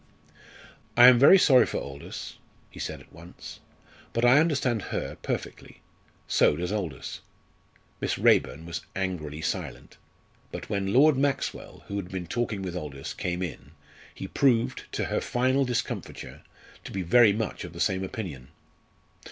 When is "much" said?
17.31-17.63